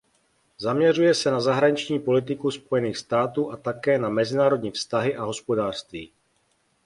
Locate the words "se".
1.13-1.31